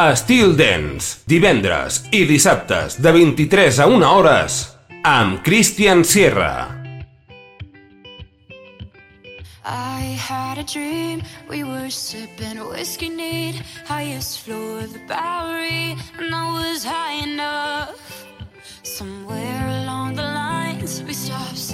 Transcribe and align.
a 0.00 0.14
Steel 0.14 0.54
Dance, 0.54 1.24
divendres 1.26 2.04
i 2.14 2.20
dissabtes 2.22 3.00
de 3.02 3.10
23 3.10 3.80
a 3.82 3.86
1 3.90 4.04
hores 4.06 4.58
amb 5.02 5.40
Christian 5.42 6.04
Sierra. 6.06 6.70
I 9.66 10.14
had 10.14 10.58
a 10.58 10.62
dream 10.62 11.24
we 11.50 11.64
were 11.64 11.90
sipping 11.90 12.62
whiskey 12.70 13.08
neat, 13.08 13.58
highest 13.88 14.46
floor 14.46 14.84
of 14.84 14.92
the 14.92 15.02
Bowery, 15.08 15.96
and 16.16 16.32
I 16.32 16.46
was 16.46 16.84
high 16.84 17.18
enough. 17.26 18.24
Somewhere 18.84 19.66
along 19.82 20.14
the 20.14 20.22
lines, 20.22 21.02
we 21.02 21.12
stopped. 21.12 21.67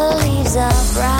the 0.00 0.16
leaves 0.16 0.56
are 0.56 0.94
brown. 0.94 1.19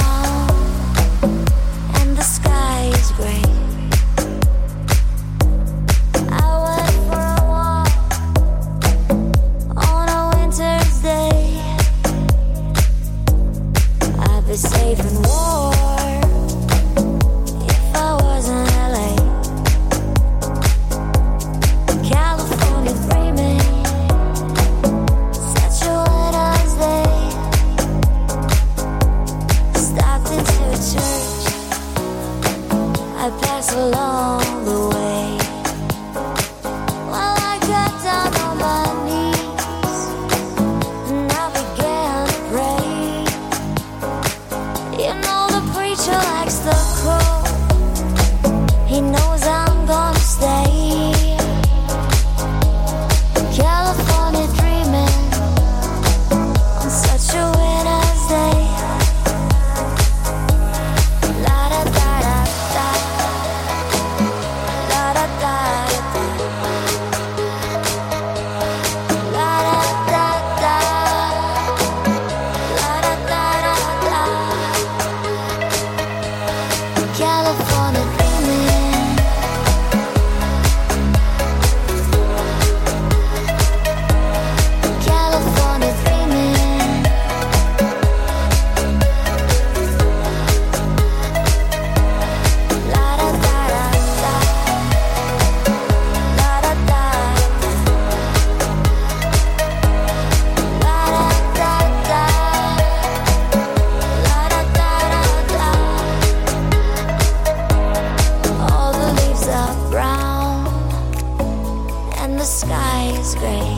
is 113.21 113.35
gray. 113.35 113.77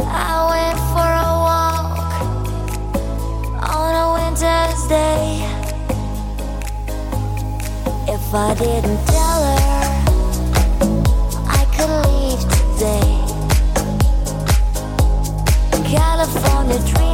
I 0.00 0.32
went 0.52 0.78
for 0.92 1.10
a 1.26 1.32
walk 1.46 1.98
on 3.76 3.92
a 4.02 4.06
winter's 4.16 4.82
day. 4.88 5.26
If 8.14 8.24
I 8.34 8.54
didn't 8.54 9.02
tell 9.14 9.40
her, 9.50 9.68
I 11.58 11.62
could 11.74 11.92
leave 12.08 12.42
today. 12.56 13.10
California 15.92 16.78
dream. 16.90 17.07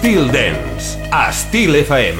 Styl 0.00 0.32
Dance 0.32 0.96
a 1.12 1.30
Styl 1.30 1.74
FM. 1.84 2.16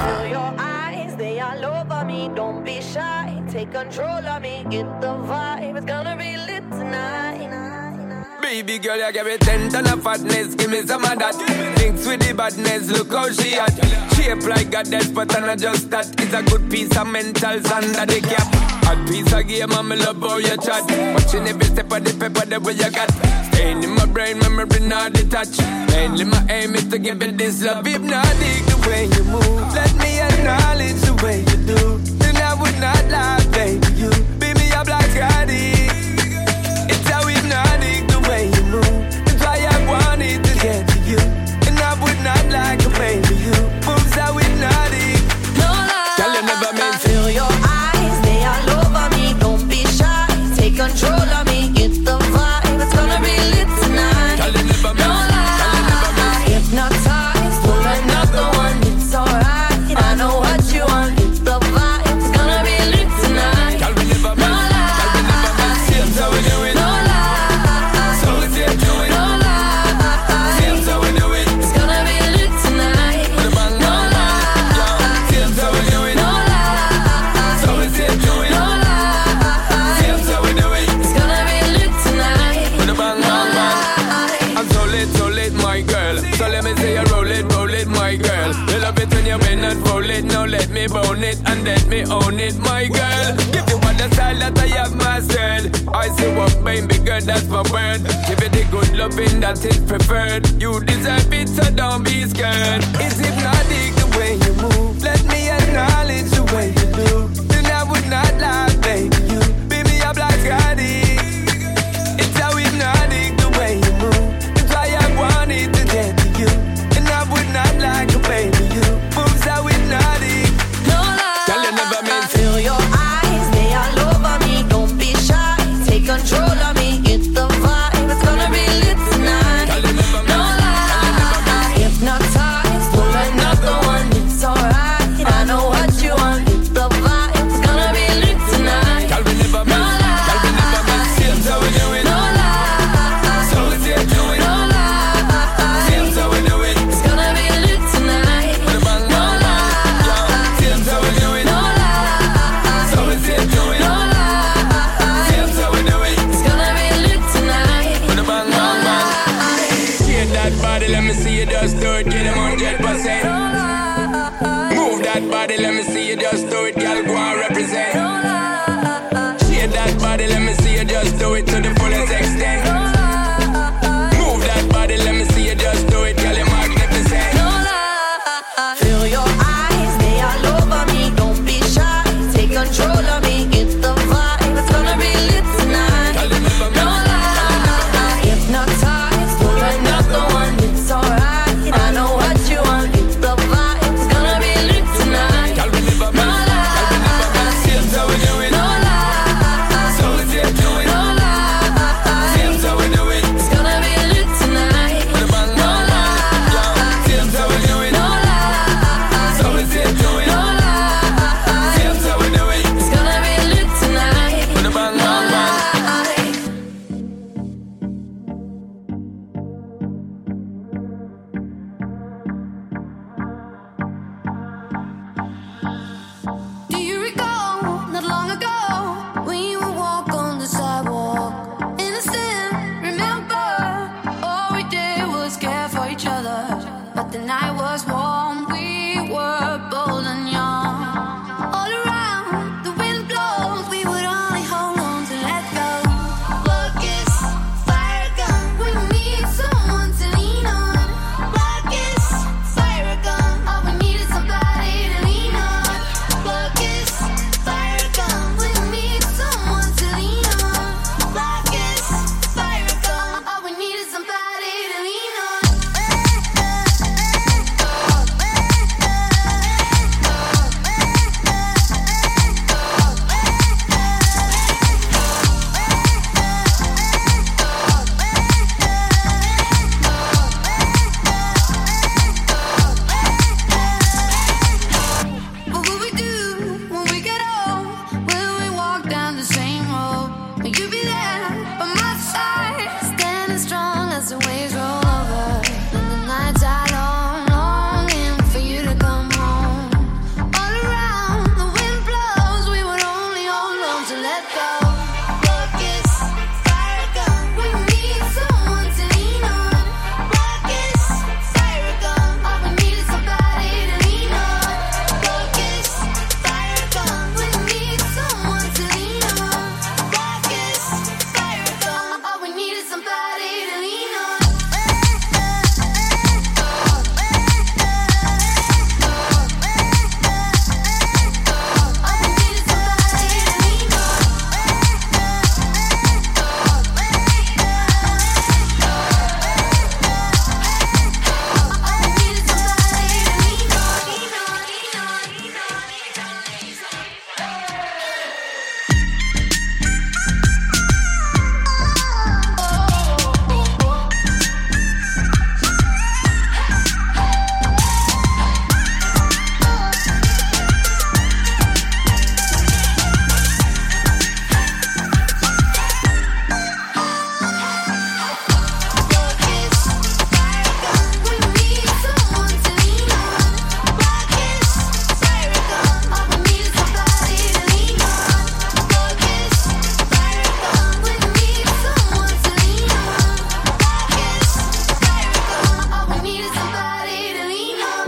Take 3.51 3.73
control 3.73 4.07
of 4.07 4.43
me, 4.43 4.65
get 4.69 5.01
the 5.01 5.09
vibe, 5.09 5.77
it's 5.77 5.87
gonna 5.87 6.15
be 6.15 6.37
lit 6.37 6.63
tonight. 6.71 8.37
Baby 8.43 8.79
girl, 8.79 8.99
you 8.99 9.13
give 9.13 9.27
me 9.27 9.39
ten 9.39 9.71
ton 9.71 9.89
of 9.89 10.03
fatness, 10.03 10.55
give 10.57 10.71
me 10.71 10.83
some 10.83 11.05
of 11.05 11.19
that. 11.19 11.35
Thinks 11.79 12.07
with 12.07 12.21
the 12.21 12.35
badness, 12.35 12.91
look 12.91 13.13
how 13.13 13.33
she 13.33 13.55
at. 13.55 13.73
Shape 14.15 14.47
like 14.47 14.75
a 14.75 14.85
death, 14.85 15.15
but 15.15 15.35
I'm 15.35 15.47
not 15.47 15.59
just 15.59 15.91
that. 15.91 16.07
It's 16.21 16.35
a 16.35 16.43
good 16.43 16.71
piece 16.71 16.95
of 16.99 17.07
mental 17.07 17.63
sand 17.65 17.95
that 17.95 18.09
they 18.09 18.21
cap. 18.21 18.47
Hot 18.85 19.09
piece 19.09 19.33
of 19.33 19.49
game, 19.49 19.73
I'm 19.73 19.89
love 19.89 20.21
how 20.21 20.37
you 20.37 20.57
chat. 20.59 20.85
Watching 21.15 21.49
every 21.49 21.65
step 21.65 21.91
of 21.91 22.05
the 22.05 22.13
paper, 22.13 22.45
the 22.45 22.61
way 22.61 22.75
you 22.75 22.91
got. 22.91 23.11
Staying 23.47 23.83
in 23.83 23.91
my 23.95 24.05
brain, 24.05 24.39
memory 24.39 24.81
not 24.81 25.15
detached. 25.15 25.80
Mainly 25.91 26.25
my 26.25 26.45
aim 26.49 26.75
is 26.75 26.87
to 26.89 26.99
give 26.99 27.23
it 27.23 27.37
this 27.39 27.63
love 27.63 27.85
hypnotic. 27.87 28.61
The 28.73 28.79
way 28.89 29.05
you 29.17 29.25
move, 29.25 29.75
let 29.75 29.93
me 29.97 30.21
acknowledge 30.21 31.01
the 31.03 31.15
way 31.23 31.41
you 31.41 31.57
do. 31.67 31.99
Then 32.19 32.37
I 32.37 32.55
would 32.55 32.79
not 32.81 33.05
lie. 33.11 33.40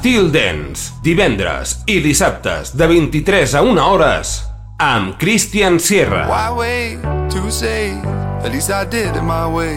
Estil 0.00 0.30
Dance, 0.32 0.94
divendres 1.04 1.74
i 1.84 1.98
dissabtes 2.00 2.70
de 2.72 2.86
23 2.88 3.52
a 3.52 3.60
1 3.60 3.82
hores 3.84 4.30
amb 4.80 5.18
Christian 5.20 5.76
Sierra. 5.76 6.22
Why 6.24 6.48
wait 6.56 7.04
to 7.34 7.50
say, 7.52 7.92
at 8.40 8.48
least 8.48 8.70
I 8.72 8.86
did 8.88 9.12
it 9.14 9.22
my 9.22 9.44
way. 9.44 9.76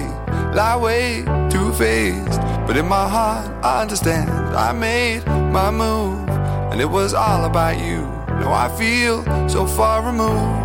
Lie 0.55 0.79
way 0.79 1.25
too 1.51 1.73
faced, 1.75 2.39
but 2.63 2.77
in 2.77 2.87
my 2.87 3.03
heart 3.03 3.51
I 3.65 3.81
understand. 3.81 4.31
I 4.55 4.71
made 4.71 5.27
my 5.51 5.69
move, 5.69 6.23
and 6.71 6.79
it 6.79 6.89
was 6.89 7.13
all 7.13 7.43
about 7.43 7.75
you. 7.83 8.07
Now 8.39 8.53
I 8.55 8.71
feel 8.79 9.27
so 9.49 9.67
far 9.67 10.07
removed. 10.07 10.63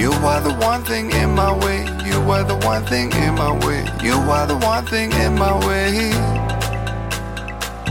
You 0.00 0.16
are 0.24 0.40
the 0.40 0.56
one 0.64 0.82
thing 0.82 1.12
in 1.12 1.34
my 1.34 1.52
way. 1.52 1.84
You 2.08 2.24
are 2.32 2.44
the 2.44 2.56
one 2.64 2.86
thing 2.86 3.12
in 3.12 3.34
my 3.34 3.52
way. 3.66 3.84
You 4.00 4.16
are 4.32 4.46
the 4.46 4.56
one 4.56 4.86
thing 4.86 5.12
in 5.12 5.34
my 5.34 5.52
way. 5.68 6.37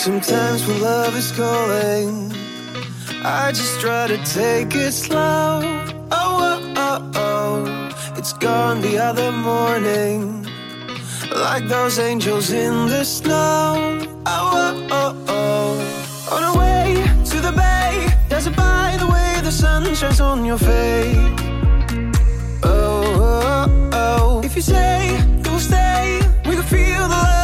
Sometimes 0.00 0.66
when 0.66 0.80
love 0.80 1.14
is 1.14 1.30
calling, 1.30 2.32
I 3.22 3.52
just 3.52 3.82
try 3.82 4.06
to 4.06 4.16
take 4.24 4.74
it 4.74 4.92
slow. 4.92 5.60
Oh, 6.10 6.40
oh, 6.50 6.72
oh, 6.74 7.10
oh. 7.16 8.14
It's 8.16 8.32
gone 8.32 8.80
the 8.80 8.96
other 8.96 9.30
morning, 9.30 10.46
like 11.36 11.68
those 11.68 11.98
angels 11.98 12.50
in 12.50 12.86
the 12.86 13.04
snow. 13.04 14.00
Oh, 14.24 14.86
oh, 14.88 14.88
oh, 14.90 15.24
oh. 15.28 16.34
On 16.34 16.44
our 16.44 16.56
way 16.56 16.94
to 17.26 17.40
the 17.42 17.52
bay, 17.52 18.08
does 18.30 18.46
it 18.46 18.56
by 18.56 18.96
the 18.98 19.06
way 19.06 19.38
the 19.44 19.52
sun 19.52 19.94
shines 19.94 20.18
on 20.18 20.46
your 20.46 20.56
face? 20.56 21.14
Oh, 22.62 23.04
oh, 23.20 23.90
oh. 23.92 24.40
If 24.42 24.56
you 24.56 24.62
say 24.62 25.20
you'll 25.44 25.58
stay, 25.58 26.20
we 26.46 26.54
can 26.54 26.62
feel 26.62 27.02
the 27.02 27.08
love 27.08 27.40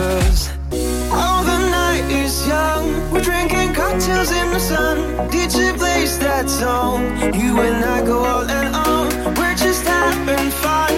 Cause 0.00 0.48
all 1.12 1.42
the 1.44 1.58
night 1.68 2.06
is 2.10 2.46
young. 2.48 2.86
We're 3.12 3.20
drinking 3.20 3.74
cocktails 3.74 4.30
in 4.32 4.50
the 4.50 4.58
sun. 4.58 4.96
Beachy 5.30 5.76
place, 5.76 6.16
that 6.16 6.48
song. 6.48 7.02
You 7.34 7.60
and 7.60 7.84
I 7.84 8.00
go 8.06 8.24
all 8.24 8.48
and 8.48 8.74
on. 8.74 9.34
We're 9.34 9.54
just 9.56 9.84
having 9.84 10.50
fun. 10.62 10.89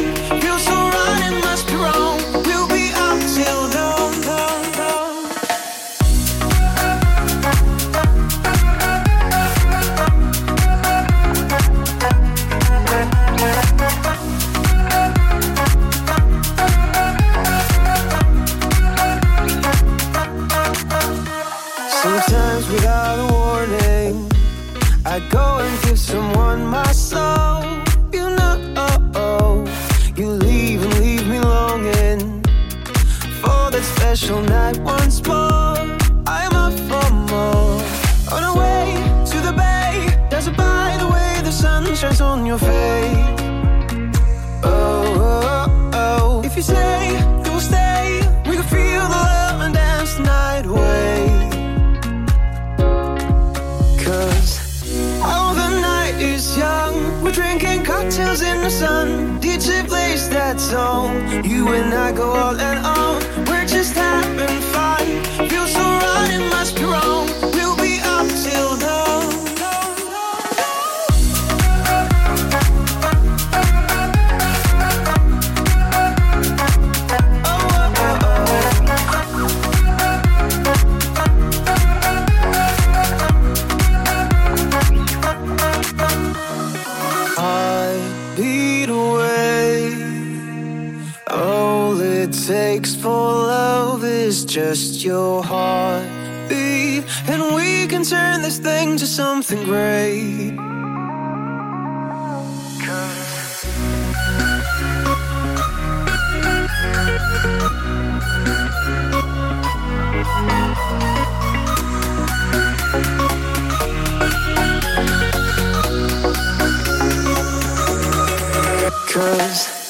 Cause 119.13 119.82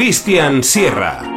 amb 0.00 0.06
Christian 0.06 0.62
Sierra. 0.62 1.29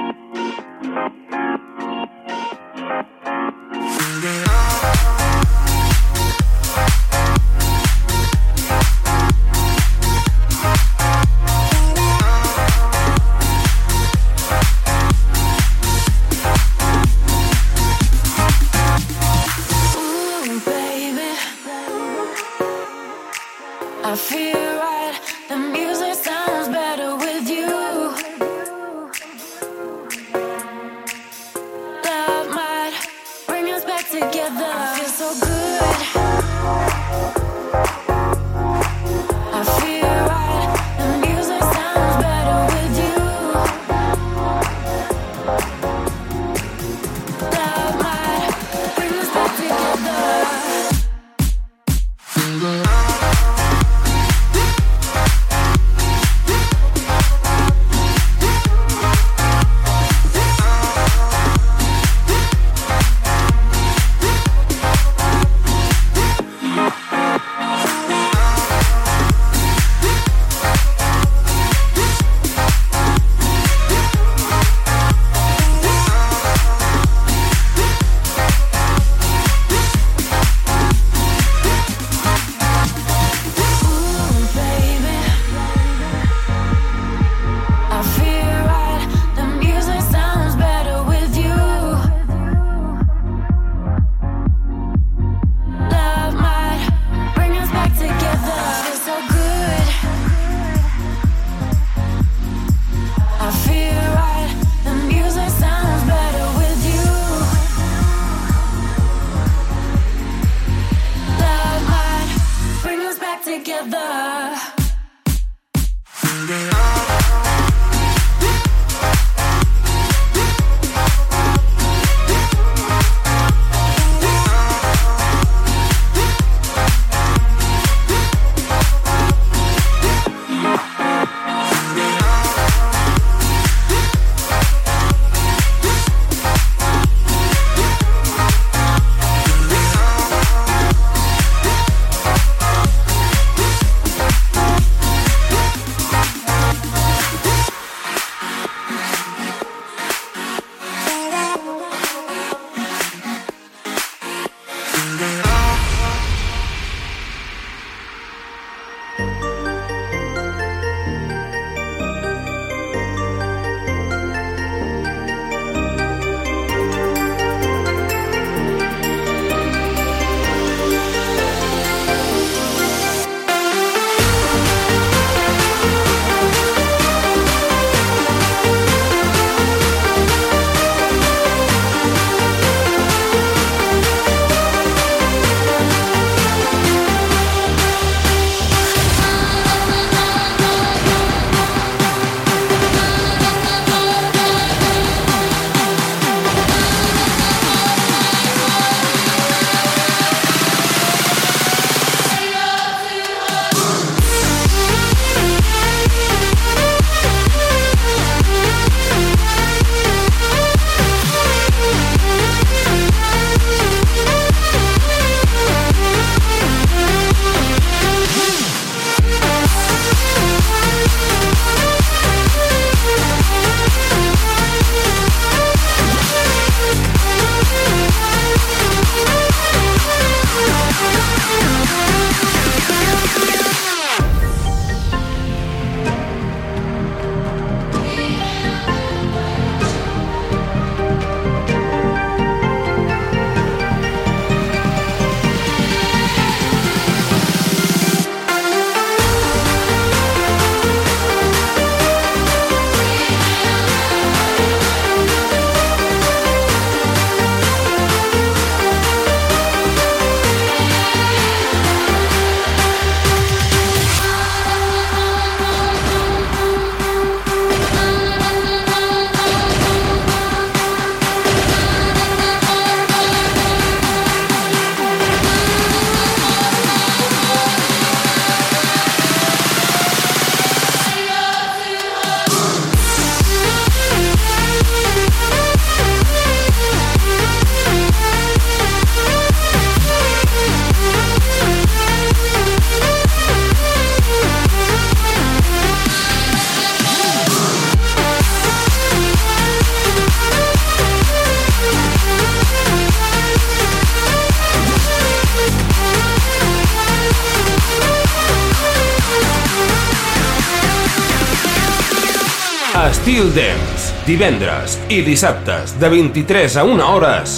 Divendres 314.33 314.95
i 315.13 315.19
dissabtes 315.21 315.91
de 316.01 316.09
23 316.09 316.77
a 316.81 316.83
1 316.89 317.01
hores 317.05 317.51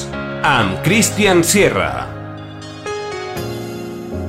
amb 0.44 0.82
Christian 0.84 1.40
Sierra. 1.44 2.04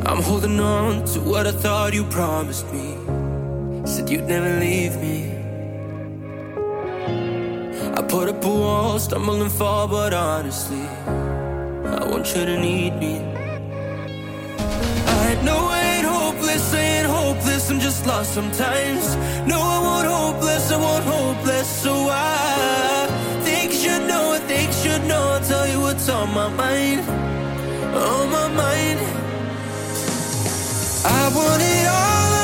I'm 0.07 0.23
holding 0.23 0.61
on 0.61 1.03
to 1.13 1.19
what 1.21 1.49
I 1.49 1.51
thought 1.51 1.93
you 1.93 2.05
promised 2.05 2.71
me. 2.73 2.95
Said 3.85 4.11
you'd 4.11 4.29
never 4.29 4.61
leave 4.61 4.95
me. 5.03 5.35
I 7.99 8.03
put 8.03 8.29
up 8.29 8.45
a 8.45 8.49
wall, 8.49 9.01
stumble 9.01 9.43
and 9.43 9.51
fall, 9.51 9.89
but 9.89 10.15
honestly, 10.15 10.87
I 11.99 12.05
want 12.07 12.33
you 12.37 12.45
to 12.47 12.61
need 12.61 12.95
me. 13.01 13.19
I 15.25 15.35
know 15.43 15.67
I 15.67 15.81
ain't 15.97 16.07
hopeless, 16.07 16.73
I 16.73 16.79
ain't 16.79 17.09
hopeless, 17.09 17.71
I'm 17.71 17.81
just 17.81 18.07
lost 18.07 18.35
sometimes. 18.35 19.17
No, 19.49 19.76
Hopeless, 20.77 21.05
hopeless, 21.05 21.83
so 21.83 22.09
I 22.11 23.09
think 23.45 23.73
you 23.73 23.79
should 23.79 24.07
know, 24.07 24.33
I 24.33 24.39
think 24.41 24.69
you 24.69 24.91
should 24.91 25.05
know, 25.05 25.23
I'll 25.33 25.41
tell 25.41 25.67
you 25.67 25.81
what's 25.81 26.09
on 26.09 26.35
my 26.35 26.49
mind, 26.49 27.01
on 27.97 28.31
my 28.31 28.49
mind. 28.49 29.01
I 31.05 31.33
want 31.35 31.63
it 31.63 31.87
all. 31.89 32.36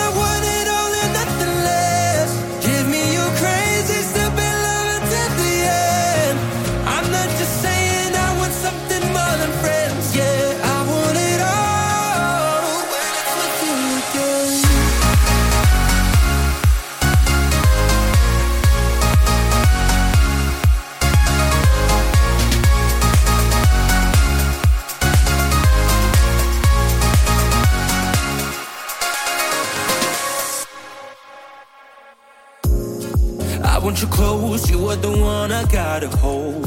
You 33.91 34.09
close, 34.09 34.71
you 34.71 34.89
are 34.89 34.97
the 34.97 35.11
one 35.11 35.53
I 35.53 35.65
gotta 35.65 36.09
hold 36.09 36.67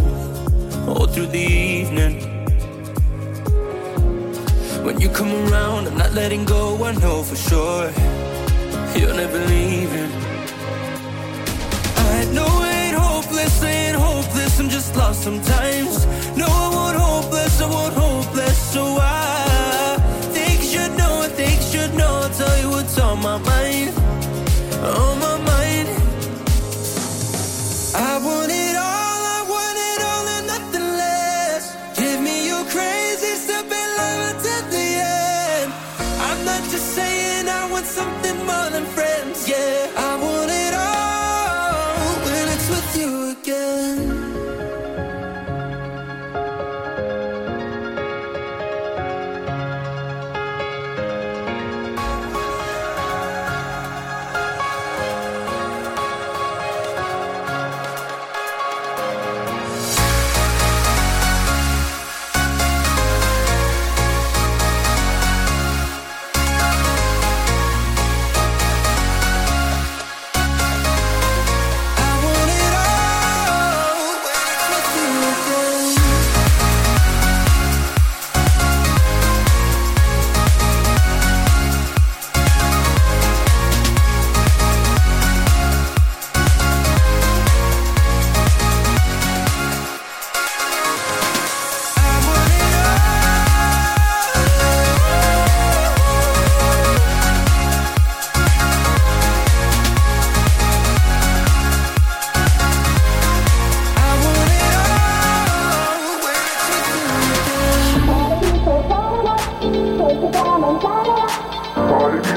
all 0.87 1.07
through 1.07 1.27
the 1.27 1.39
evening. 1.39 2.19
When 4.83 4.99
you 5.01 5.09
come 5.09 5.31
around, 5.47 5.87
I'm 5.87 5.97
not 5.97 6.13
letting 6.13 6.45
go, 6.45 6.83
I 6.83 6.91
know 6.93 7.23
for 7.23 7.35
sure 7.35 7.91
you're 8.97 9.13
never 9.13 9.39
leaving. 9.39 10.11
I 12.15 12.25
know 12.33 12.47
I 12.47 12.71
ain't 12.85 12.97
hopeless, 12.97 13.63
ain't 13.63 13.97
hopeless, 13.97 14.59
I'm 14.59 14.69
just 14.69 14.95
lost 14.95 15.23
sometimes. 15.23 16.05
No, 16.37 16.45
I 16.47 16.69
won't 16.75 16.97
hopeless, 16.97 17.61
I 17.61 17.69
won't 17.69 17.93
hopeless, 17.93 18.57
so 18.73 18.83
I 18.99 19.64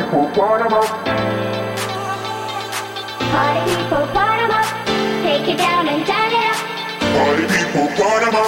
people, 0.08 0.24
wind 0.40 0.64
them 0.64 0.72
up. 0.72 0.88
Party 3.30 3.74
people, 3.76 4.04
wind 4.14 4.40
them 4.40 4.50
up. 4.50 4.66
Take 5.22 5.48
it 5.48 5.58
down 5.58 5.88
and 5.88 6.06
turn 6.06 6.32
it 6.32 6.44
up. 6.48 6.58
Party 7.14 7.44
people, 7.46 7.86
wind 7.98 8.22
them 8.24 8.34
up. 8.34 8.47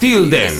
Styl 0.00 0.30
Dance. 0.30 0.59